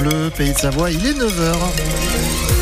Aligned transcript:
Bleu, 0.00 0.30
Pays 0.34 0.52
de 0.54 0.58
Savoie, 0.58 0.90
il 0.90 1.06
est 1.06 1.12
9h. 1.12 2.59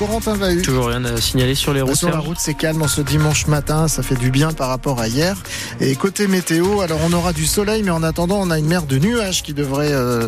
Corentin 0.00 0.34
Vahu. 0.34 0.62
Toujours 0.62 0.86
rien 0.86 1.04
à 1.04 1.20
signaler 1.20 1.54
sur 1.54 1.74
les 1.74 1.82
routes. 1.82 1.94
Sur 1.94 2.08
la 2.08 2.20
route, 2.20 2.38
c'est 2.40 2.54
calme 2.54 2.80
en 2.80 2.88
ce 2.88 3.02
dimanche 3.02 3.46
matin. 3.48 3.86
Ça 3.86 4.02
fait 4.02 4.14
du 4.14 4.30
bien 4.30 4.50
par 4.50 4.68
rapport 4.68 4.98
à 4.98 5.08
hier. 5.08 5.36
Et 5.78 5.94
côté 5.94 6.26
météo, 6.26 6.80
alors 6.80 7.00
on 7.04 7.12
aura 7.12 7.34
du 7.34 7.44
soleil, 7.44 7.82
mais 7.82 7.90
en 7.90 8.02
attendant, 8.02 8.38
on 8.40 8.50
a 8.50 8.58
une 8.58 8.66
mer 8.66 8.84
de 8.84 8.98
nuages 8.98 9.42
qui 9.42 9.52
devrait 9.52 9.92
euh, 9.92 10.26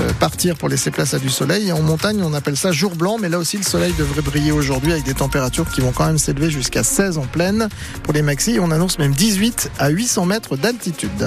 euh, 0.00 0.12
partir 0.20 0.54
pour 0.56 0.68
laisser 0.68 0.90
place 0.90 1.14
à 1.14 1.18
du 1.18 1.30
soleil. 1.30 1.68
Et 1.68 1.72
en 1.72 1.80
montagne, 1.80 2.20
on 2.22 2.34
appelle 2.34 2.58
ça 2.58 2.72
jour 2.72 2.94
blanc, 2.94 3.16
mais 3.18 3.30
là 3.30 3.38
aussi, 3.38 3.56
le 3.56 3.62
soleil 3.62 3.94
devrait 3.98 4.20
briller 4.20 4.52
aujourd'hui 4.52 4.92
avec 4.92 5.04
des 5.04 5.14
températures 5.14 5.70
qui 5.70 5.80
vont 5.80 5.92
quand 5.92 6.04
même 6.04 6.18
s'élever 6.18 6.50
jusqu'à 6.50 6.82
16 6.82 7.16
en 7.16 7.24
pleine. 7.24 7.70
Pour 8.02 8.12
les 8.12 8.20
maxis, 8.20 8.58
on 8.60 8.70
annonce 8.70 8.98
même 8.98 9.14
18 9.14 9.70
à 9.78 9.88
800 9.88 10.26
mètres 10.26 10.58
d'altitude. 10.58 11.26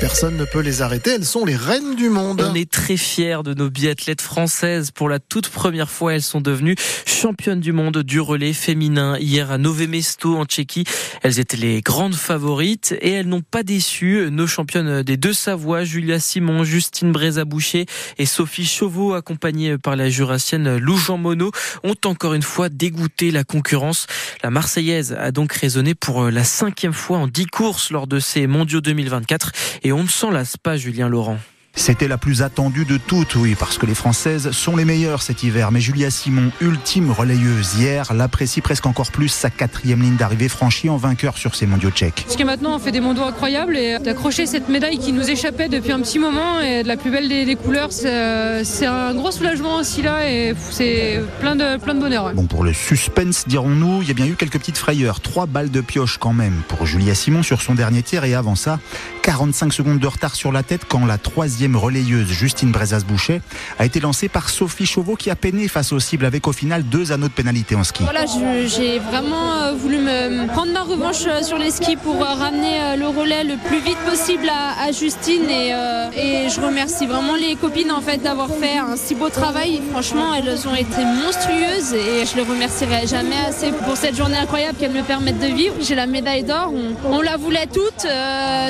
Personne 0.00 0.36
ne 0.36 0.44
peut 0.44 0.60
les 0.60 0.80
arrêter, 0.80 1.10
elles 1.10 1.24
sont 1.24 1.44
les 1.44 1.56
reines 1.56 1.96
du 1.96 2.08
monde. 2.08 2.40
On 2.48 2.54
est 2.54 2.70
très 2.70 2.96
fiers 2.96 3.42
de 3.44 3.52
nos 3.52 3.68
biathlètes 3.68 4.22
françaises. 4.22 4.92
Pour 4.92 5.08
la 5.08 5.18
toute 5.18 5.48
première 5.48 5.90
fois, 5.90 6.14
elles 6.14 6.22
sont 6.22 6.40
devenues 6.40 6.76
championnes 7.04 7.58
du 7.58 7.72
monde 7.72 8.04
du 8.04 8.20
relais 8.20 8.52
féminin 8.52 9.18
hier 9.18 9.50
à 9.50 9.58
Nové 9.58 9.88
Mesto 9.88 10.36
en 10.36 10.44
Tchéquie. 10.44 10.84
Elles 11.24 11.40
étaient 11.40 11.56
les 11.56 11.80
grandes 11.80 12.14
favorites 12.14 12.94
et 13.00 13.10
elles 13.10 13.26
n'ont 13.26 13.42
pas 13.42 13.64
déçu. 13.64 14.28
Nos 14.30 14.46
championnes 14.46 15.02
des 15.02 15.16
deux 15.16 15.32
Savoie, 15.32 15.82
Julia 15.82 16.20
Simon, 16.20 16.62
Justine 16.62 17.10
Brézaboucher 17.10 17.86
et 18.18 18.26
Sophie 18.26 18.66
Chauveau, 18.66 19.14
accompagnées 19.14 19.78
par 19.78 19.96
la 19.96 20.08
jurassienne 20.08 20.76
Lou 20.76 20.96
Jean 20.96 21.18
Monod, 21.18 21.52
ont 21.82 21.96
encore 22.04 22.34
une 22.34 22.42
fois 22.42 22.68
dégoûté 22.68 23.32
la 23.32 23.42
concurrence. 23.42 24.06
La 24.44 24.50
Marseillaise 24.50 25.12
a 25.18 25.32
donc 25.32 25.52
résonné 25.52 25.96
pour 25.96 26.30
la 26.30 26.44
cinquième 26.44 26.92
fois 26.92 27.18
en 27.18 27.26
dix 27.26 27.46
courses 27.46 27.90
lors 27.90 28.06
de 28.06 28.20
ces 28.20 28.46
mondiaux 28.46 28.80
2024 28.80 29.50
et 29.82 29.87
on 29.92 30.02
ne 30.02 30.08
s'en 30.08 30.30
lasse 30.30 30.56
pas, 30.56 30.76
Julien 30.76 31.08
Laurent. 31.08 31.38
C'était 31.78 32.08
la 32.08 32.18
plus 32.18 32.42
attendue 32.42 32.84
de 32.84 32.96
toutes, 32.96 33.36
oui, 33.36 33.54
parce 33.54 33.78
que 33.78 33.86
les 33.86 33.94
Françaises 33.94 34.50
sont 34.50 34.74
les 34.74 34.84
meilleures 34.84 35.22
cet 35.22 35.44
hiver. 35.44 35.70
Mais 35.70 35.80
Julia 35.80 36.10
Simon, 36.10 36.50
ultime 36.60 37.12
relayeuse 37.12 37.76
hier, 37.76 38.12
l'apprécie 38.12 38.60
presque 38.60 38.84
encore 38.86 39.12
plus 39.12 39.28
sa 39.28 39.48
quatrième 39.48 40.02
ligne 40.02 40.16
d'arrivée 40.16 40.48
franchie 40.48 40.88
en 40.88 40.96
vainqueur 40.96 41.38
sur 41.38 41.54
ces 41.54 41.66
mondiaux 41.66 41.90
tchèques. 41.90 42.24
Parce 42.24 42.36
que 42.36 42.42
maintenant, 42.42 42.74
on 42.74 42.78
fait 42.80 42.90
des 42.90 43.00
mondiaux 43.00 43.22
incroyables 43.22 43.76
et 43.76 44.00
d'accrocher 44.00 44.46
cette 44.46 44.68
médaille 44.68 44.98
qui 44.98 45.12
nous 45.12 45.30
échappait 45.30 45.68
depuis 45.68 45.92
un 45.92 46.00
petit 46.00 46.18
moment 46.18 46.60
et 46.60 46.82
de 46.82 46.88
la 46.88 46.96
plus 46.96 47.12
belle 47.12 47.28
des, 47.28 47.54
couleurs, 47.54 47.92
c'est 47.92 48.86
un 48.86 49.14
gros 49.14 49.30
soulagement 49.30 49.76
aussi 49.76 50.02
là 50.02 50.28
et 50.28 50.54
c'est 50.70 51.22
plein 51.38 51.54
de, 51.54 51.78
plein 51.78 51.94
de 51.94 52.00
bonheur. 52.00 52.34
Bon, 52.34 52.46
pour 52.46 52.64
le 52.64 52.72
suspense, 52.72 53.46
dirons-nous, 53.46 54.02
il 54.02 54.08
y 54.08 54.10
a 54.10 54.14
bien 54.14 54.26
eu 54.26 54.34
quelques 54.34 54.58
petites 54.58 54.78
frayeurs. 54.78 55.20
Trois 55.20 55.46
balles 55.46 55.70
de 55.70 55.80
pioche 55.80 56.18
quand 56.18 56.32
même 56.32 56.62
pour 56.66 56.86
Julia 56.86 57.14
Simon 57.14 57.44
sur 57.44 57.62
son 57.62 57.74
dernier 57.74 58.02
tir 58.02 58.24
et 58.24 58.34
avant 58.34 58.56
ça, 58.56 58.80
45 59.28 59.74
secondes 59.74 59.98
de 59.98 60.06
retard 60.06 60.34
sur 60.34 60.52
la 60.52 60.62
tête 60.62 60.86
quand 60.88 61.04
la 61.04 61.18
troisième 61.18 61.76
relayeuse 61.76 62.28
Justine 62.28 62.72
Brezas-Boucher 62.72 63.42
a 63.78 63.84
été 63.84 64.00
lancée 64.00 64.30
par 64.30 64.48
Sophie 64.48 64.86
Chauveau 64.86 65.16
qui 65.16 65.28
a 65.28 65.36
peiné 65.36 65.68
face 65.68 65.92
aux 65.92 66.00
cibles 66.00 66.24
avec 66.24 66.48
au 66.48 66.52
final 66.52 66.82
deux 66.82 67.12
anneaux 67.12 67.28
de 67.28 67.34
pénalité 67.34 67.74
en 67.74 67.84
ski. 67.84 68.04
Voilà, 68.04 68.24
j'ai 68.66 68.98
vraiment 68.98 69.52
euh, 69.52 69.74
voulu 69.74 69.98
me 69.98 70.46
prendre 70.46 70.72
ma 70.72 70.80
revanche 70.80 71.26
euh, 71.26 71.42
sur 71.42 71.58
les 71.58 71.70
skis 71.70 71.96
pour 71.96 72.22
euh, 72.22 72.24
ramener 72.26 72.96
le 72.96 73.06
relais 73.06 73.44
le 73.44 73.56
plus 73.68 73.80
vite 73.80 73.98
possible 74.08 74.48
à, 74.48 74.90
Justine 74.92 75.50
et, 75.50 76.48
je 76.48 76.60
remercie 76.62 77.06
vraiment 77.06 77.34
les 77.34 77.56
copines 77.56 77.92
en 77.92 78.00
fait 78.00 78.16
d'avoir 78.16 78.48
fait 78.48 78.78
un 78.78 78.96
si 78.96 79.14
beau 79.14 79.28
travail. 79.28 79.82
Franchement, 79.90 80.32
elles 80.34 80.66
ont 80.66 80.74
été 80.74 81.04
monstrueuses 81.04 81.92
et 81.92 82.24
je 82.24 82.34
les 82.36 82.42
remercierai 82.42 83.06
jamais 83.06 83.36
assez 83.46 83.72
pour 83.72 83.98
cette 83.98 84.16
journée 84.16 84.38
incroyable 84.38 84.78
qu'elles 84.78 84.92
me 84.92 85.02
permettent 85.02 85.40
de 85.40 85.54
vivre. 85.54 85.74
J'ai 85.82 85.94
la 85.94 86.06
médaille 86.06 86.44
d'or, 86.44 86.72
on, 87.04 87.20
la 87.20 87.36
voulait 87.36 87.66
toutes, 87.66 88.06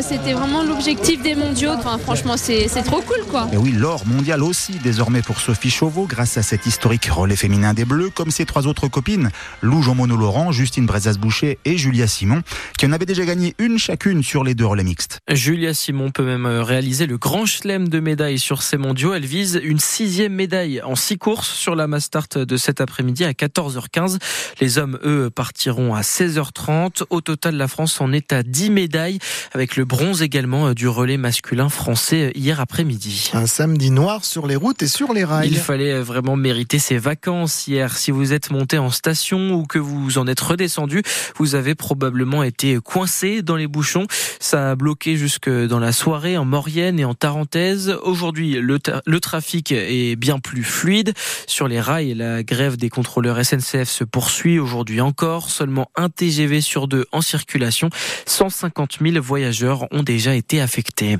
c'était 0.03 0.33
vraiment 0.33 0.48
l'objectif 0.67 1.23
des 1.23 1.35
mondiaux. 1.35 1.71
Enfin, 1.71 1.99
franchement, 1.99 2.37
c'est 2.37 2.69
trop 2.83 3.01
cool, 3.03 3.25
quoi. 3.29 3.49
Et 3.53 3.57
oui, 3.57 3.73
l'or 3.73 4.07
mondial 4.07 4.43
aussi, 4.43 4.73
désormais 4.83 5.23
pour 5.23 5.41
Sophie 5.41 5.71
Chauveau, 5.71 6.07
grâce 6.07 6.39
à 6.39 6.43
cet 6.43 6.67
historique 6.67 7.07
relais 7.07 7.37
féminin 7.37 7.75
des 7.75 7.85
Bleus, 7.85 8.11
comme 8.11 8.31
ses 8.31 8.47
trois 8.47 8.67
autres 8.67 8.89
copines, 8.89 9.31
Lou 9.63 9.83
Jean-Mono 9.83 10.17
Laurent, 10.17 10.51
Justine 10.51 10.87
Brezas-Boucher 10.87 11.59
et 11.65 11.77
Julia 11.77 12.07
Simon, 12.07 12.43
qui 12.79 12.87
en 12.87 12.93
avaient 12.93 13.07
déjà 13.07 13.25
gagné 13.25 13.55
une 13.59 13.79
chacune 13.79 14.23
sur 14.23 14.43
les 14.45 14.55
deux 14.55 14.67
relais 14.67 14.85
mixtes. 14.85 15.21
Julia 15.31 15.75
Simon 15.75 16.11
peut 16.11 16.25
même 16.25 16.47
euh, 16.47 16.63
réaliser 16.63 17.07
le 17.07 17.19
grand 17.19 17.45
chelem 17.45 17.89
de 17.89 18.01
médailles 18.01 18.39
sur 18.39 18.63
ces 18.63 18.79
mondiaux. 18.79 19.15
Elle 19.15 19.27
vise 19.27 19.61
une 19.63 19.79
sixième 19.79 20.33
médaille 20.33 20.81
en 20.83 20.97
six 20.97 21.19
courses 21.19 21.53
sur 21.53 21.75
la 21.75 21.87
Mastart 21.87 22.29
de 22.35 22.57
cet 22.57 22.81
après-midi 22.81 23.25
à 23.25 23.33
14h15. 23.33 24.19
Les 24.61 24.79
hommes, 24.79 24.99
eux, 25.05 25.31
partiront 25.31 25.95
à 25.95 26.01
16h30. 26.01 27.03
Au 27.11 27.21
total, 27.21 27.57
la 27.57 27.69
France 27.69 28.01
en 28.01 28.13
est 28.13 28.33
à 28.33 28.43
10 28.43 28.71
médailles, 28.71 29.19
avec 29.53 29.77
le 29.77 29.85
bronze 29.85 30.23
également 30.23 30.38
euh, 30.47 30.75
du 30.75 30.87
relais 30.87 31.17
masculin 31.17 31.69
français 31.69 32.27
euh, 32.27 32.39
hier 32.39 32.61
après-midi. 32.61 33.31
Un 33.35 33.47
samedi 33.47 33.91
noir 33.91 34.25
sur 34.25 34.47
les 34.47 34.55
routes 34.55 34.83
et 34.83 34.89
sur 34.89 35.13
les 35.13 35.25
rails. 35.25 35.49
Il 35.49 35.57
fallait 35.57 35.93
euh, 35.93 36.03
vraiment 36.03 36.37
mériter 36.37 36.79
ses 36.79 36.97
vacances 36.97 37.67
hier. 37.67 37.97
Si 37.97 38.11
vous 38.13 38.33
êtes 38.33 38.51
monté 38.51 38.79
en 38.79 38.91
station 38.91 39.55
ou 39.55 39.67
que 39.67 39.79
vous 39.79 40.17
en 40.19 40.27
êtes 40.29 40.41
redescendu, 40.41 41.03
vous 41.37 41.55
avez 41.57 41.75
probablement 41.75 42.45
été 42.45 42.79
coincé 42.83 43.43
dans 43.43 43.57
les 43.57 43.67
bouchons. 43.67 44.07
Ça 44.39 44.71
a 44.71 44.75
bloqué 44.77 45.17
jusque 45.17 45.51
dans 45.51 45.81
la 45.81 45.93
soirée 45.93 46.39
en 46.39 46.45
Maurienne 46.45 47.01
et 47.01 47.05
en 47.05 47.15
Tarentaise. 47.15 47.97
Aujourd'hui, 48.03 48.53
le, 48.61 48.79
le 49.05 49.21
trafic 49.21 49.73
est 49.73 50.17
bien 50.17 50.39
plus 50.39 50.63
fluide. 50.63 51.15
Sur 51.47 51.67
les 51.67 51.81
rails, 51.81 52.15
la 52.15 52.45
grève 52.45 52.77
des 52.77 52.91
contrôleurs 52.91 53.45
SNCF 53.45 53.89
se 53.89 54.05
poursuit 54.05 54.59
aujourd'hui 54.59 55.01
encore. 55.01 55.51
Seulement 55.51 55.91
un 55.97 56.09
TGV 56.09 56.61
sur 56.61 56.87
deux 56.87 57.07
en 57.13 57.23
circulation. 57.23 57.91
150 58.27 58.99
000 59.03 59.21
voyageurs 59.21 59.89
ont 59.91 60.03
déjà 60.03 60.28
été 60.35 60.61
affectés. 60.61 61.17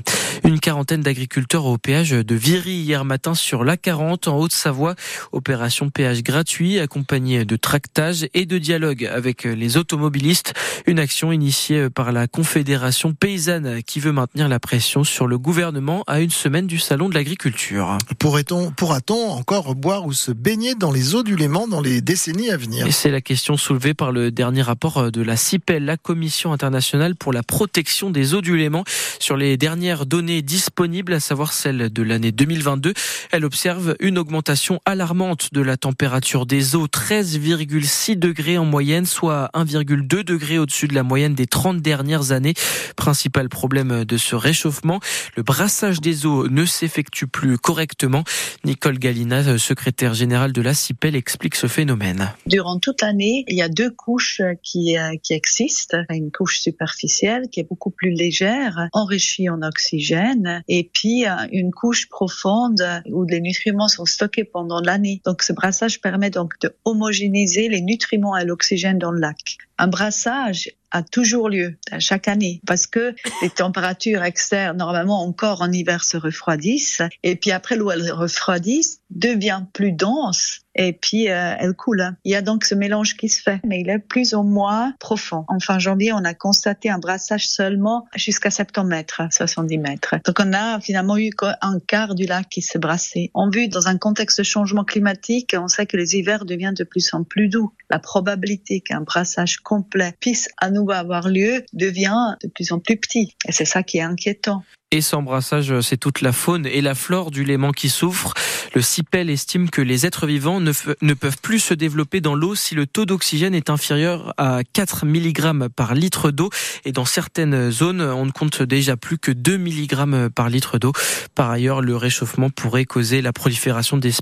Une 0.49 0.59
quarantaine 0.59 1.01
d'agriculteurs 1.01 1.65
au 1.65 1.77
péage 1.77 2.09
de 2.09 2.33
Viry 2.33 2.71
hier 2.71 3.05
matin 3.05 3.35
sur 3.35 3.63
l'A40 3.63 4.27
en 4.29 4.39
Haute-Savoie. 4.39 4.95
Opération 5.31 5.91
péage 5.91 6.23
gratuit 6.23 6.79
accompagnée 6.79 7.45
de 7.45 7.55
tractage 7.55 8.27
et 8.33 8.47
de 8.47 8.57
dialogue 8.57 9.05
avec 9.05 9.43
les 9.43 9.77
automobilistes. 9.77 10.55
Une 10.87 10.97
action 10.97 11.31
initiée 11.31 11.91
par 11.91 12.11
la 12.11 12.25
Confédération 12.25 13.13
paysanne 13.13 13.83
qui 13.83 13.99
veut 13.99 14.11
maintenir 14.11 14.47
la 14.47 14.59
pression 14.59 15.03
sur 15.03 15.27
le 15.27 15.37
gouvernement 15.37 16.03
à 16.07 16.19
une 16.19 16.31
semaine 16.31 16.65
du 16.65 16.79
salon 16.79 17.09
de 17.09 17.13
l'agriculture. 17.13 17.99
Pourrait-on, 18.17 18.71
pourra-t-on 18.71 19.29
encore 19.29 19.75
boire 19.75 20.07
ou 20.07 20.13
se 20.13 20.31
baigner 20.31 20.73
dans 20.73 20.91
les 20.91 21.13
eaux 21.13 21.21
du 21.21 21.35
Léman 21.35 21.67
dans 21.67 21.81
les 21.81 22.01
décennies 22.01 22.49
à 22.49 22.57
venir? 22.57 22.87
Et 22.87 22.91
c'est 22.91 23.11
la 23.11 23.21
question 23.21 23.55
soulevée 23.55 23.93
par 23.93 24.11
le 24.11 24.31
dernier 24.31 24.63
rapport 24.63 25.11
de 25.11 25.21
la 25.21 25.37
CIPEL, 25.37 25.85
la 25.85 25.97
Commission 25.97 26.53
internationale 26.53 27.15
pour 27.15 27.33
la 27.33 27.43
protection 27.43 28.09
des 28.09 28.33
eaux 28.33 28.41
du 28.41 28.57
Léman. 28.57 28.83
Sur 29.19 29.37
les 29.37 29.55
dernières 29.55 30.07
données 30.07 30.38
disponibles, 30.41 31.13
à 31.13 31.19
savoir 31.19 31.53
celles 31.53 31.91
de 31.91 32.03
l'année 32.03 32.31
2022, 32.31 32.93
elle 33.31 33.45
observe 33.45 33.95
une 33.99 34.17
augmentation 34.17 34.79
alarmante 34.85 35.53
de 35.53 35.61
la 35.61 35.77
température 35.77 36.45
des 36.45 36.75
eaux, 36.75 36.87
13,6 36.87 38.17
degrés 38.17 38.57
en 38.57 38.65
moyenne, 38.65 39.05
soit 39.05 39.49
1,2 39.53 40.23
degrés 40.23 40.59
au-dessus 40.59 40.87
de 40.87 40.95
la 40.95 41.03
moyenne 41.03 41.35
des 41.35 41.47
30 41.47 41.81
dernières 41.81 42.31
années. 42.31 42.53
Principal 42.95 43.49
problème 43.49 44.05
de 44.05 44.17
ce 44.17 44.35
réchauffement, 44.35 44.99
le 45.35 45.43
brassage 45.43 46.01
des 46.01 46.25
eaux 46.25 46.47
ne 46.47 46.65
s'effectue 46.65 47.27
plus 47.27 47.57
correctement. 47.57 48.23
Nicole 48.63 48.99
Galina, 48.99 49.57
secrétaire 49.57 50.13
générale 50.13 50.53
de 50.53 50.61
la 50.61 50.73
CIPEL, 50.73 51.15
explique 51.15 51.55
ce 51.55 51.67
phénomène. 51.67 52.33
Durant 52.45 52.79
toute 52.79 53.01
l'année, 53.01 53.45
il 53.47 53.57
y 53.57 53.61
a 53.61 53.69
deux 53.69 53.91
couches 53.91 54.41
qui, 54.63 54.97
euh, 54.97 55.13
existent. 55.29 55.97
Une 56.09 56.31
couche 56.31 56.59
superficielle 56.59 57.49
qui 57.51 57.59
est 57.59 57.67
beaucoup 57.67 57.91
plus 57.91 58.11
légère 58.11 58.87
enrichi 58.93 59.49
en 59.49 59.61
oxygène 59.61 60.18
et 60.67 60.89
puis 60.93 61.25
euh, 61.25 61.47
une 61.51 61.71
couche 61.71 62.09
profonde 62.09 62.81
où 63.07 63.25
les 63.25 63.41
nutriments 63.41 63.87
sont 63.87 64.05
stockés 64.05 64.43
pendant 64.43 64.81
l'année. 64.81 65.21
Donc 65.25 65.43
ce 65.43 65.53
brassage 65.53 66.01
permet 66.01 66.29
donc 66.29 66.59
de 66.61 66.75
homogénéiser 66.85 67.69
les 67.69 67.81
nutriments 67.81 68.37
et 68.37 68.45
l'oxygène 68.45 68.97
dans 68.97 69.11
le 69.11 69.19
lac. 69.19 69.57
Un 69.77 69.87
brassage 69.87 70.69
a 70.91 71.03
toujours 71.03 71.49
lieu 71.49 71.77
chaque 71.99 72.27
année 72.27 72.61
parce 72.65 72.87
que 72.87 73.15
les 73.41 73.49
températures 73.49 74.23
externes 74.23 74.77
normalement 74.77 75.21
encore 75.21 75.61
en 75.61 75.71
hiver 75.71 76.03
se 76.03 76.17
refroidissent 76.17 77.01
et 77.23 77.35
puis 77.35 77.51
après 77.51 77.75
l'eau 77.75 77.91
elle 77.91 78.11
refroidit 78.11 78.99
devient 79.09 79.63
plus 79.73 79.91
dense 79.91 80.61
et 80.75 80.93
puis 80.93 81.29
euh, 81.29 81.55
elle 81.59 81.73
coule. 81.73 82.15
Il 82.23 82.31
y 82.31 82.35
a 82.35 82.41
donc 82.41 82.63
ce 82.63 82.75
mélange 82.75 83.17
qui 83.17 83.27
se 83.27 83.41
fait, 83.41 83.59
mais 83.65 83.81
il 83.81 83.89
est 83.89 83.99
plus 83.99 84.33
ou 84.33 84.43
moins 84.43 84.93
profond. 84.99 85.43
En 85.47 85.59
fin 85.59 85.79
janvier, 85.79 86.13
on 86.13 86.23
a 86.23 86.33
constaté 86.33 86.89
un 86.89 86.99
brassage 86.99 87.49
seulement 87.49 88.07
jusqu'à 88.15 88.49
70 88.49 88.87
mètres, 88.87 89.21
70 89.29 89.77
mètres. 89.79 90.15
Donc 90.25 90.37
on 90.39 90.53
a 90.53 90.79
finalement 90.79 91.17
eu 91.17 91.31
un 91.61 91.79
quart 91.79 92.15
du 92.15 92.25
lac 92.25 92.47
qui 92.49 92.61
s'est 92.61 92.79
brassé. 92.79 93.31
En 93.33 93.49
vue, 93.49 93.67
dans 93.67 93.87
un 93.87 93.97
contexte 93.97 94.39
de 94.39 94.43
changement 94.43 94.85
climatique, 94.85 95.55
on 95.57 95.67
sait 95.67 95.85
que 95.85 95.97
les 95.97 96.15
hivers 96.15 96.45
deviennent 96.45 96.75
de 96.75 96.83
plus 96.83 97.13
en 97.13 97.23
plus 97.23 97.49
doux. 97.49 97.73
La 97.89 97.99
probabilité 97.99 98.79
qu'un 98.79 99.01
brassage 99.01 99.57
complet 99.57 100.13
puisse 100.19 100.49
à 100.57 100.69
nouveau 100.69 100.78
avoir 100.87 101.27
lieu 101.27 101.63
devient 101.73 102.35
de 102.43 102.47
plus 102.47 102.71
en 102.71 102.79
plus 102.79 102.97
petit. 102.97 103.35
Et 103.47 103.51
c'est 103.51 103.65
ça 103.65 103.83
qui 103.83 103.97
est 103.97 104.01
inquiétant. 104.01 104.63
Et 104.91 105.01
sans 105.01 105.21
brassage, 105.21 105.81
c'est 105.81 105.97
toute 105.97 106.21
la 106.21 106.31
faune 106.31 106.65
et 106.65 106.81
la 106.81 106.95
flore 106.95 107.29
du 107.29 107.43
Léman 107.43 107.71
qui 107.71 107.89
souffrent. 107.89 108.33
Le 108.73 108.81
CIPEL 108.81 109.29
estime 109.29 109.69
que 109.69 109.83
les 109.83 110.07
êtres 110.07 110.25
vivants 110.25 110.59
ne, 110.59 110.71
ne 111.03 111.13
peuvent 111.13 111.37
plus 111.43 111.59
se 111.59 111.75
développer 111.75 112.21
dans 112.21 112.33
l'eau 112.33 112.55
si 112.55 112.73
le 112.73 112.87
taux 112.87 113.05
d'oxygène 113.05 113.53
est 113.53 113.69
inférieur 113.69 114.33
à 114.37 114.61
4 114.73 115.05
mg 115.05 115.67
par 115.67 115.93
litre 115.93 116.31
d'eau. 116.31 116.49
Et 116.85 116.91
dans 116.91 117.05
certaines 117.05 117.69
zones, 117.69 118.01
on 118.01 118.25
ne 118.25 118.31
compte 118.31 118.63
déjà 118.63 118.97
plus 118.97 119.19
que 119.19 119.31
2 119.31 119.59
mg 119.59 120.29
par 120.29 120.49
litre 120.49 120.79
d'eau. 120.79 120.91
Par 121.35 121.51
ailleurs, 121.51 121.81
le 121.81 121.95
réchauffement 121.95 122.49
pourrait 122.49 122.85
causer 122.85 123.21
la 123.21 123.31
prolifération 123.31 123.97
d'espèces 123.97 124.19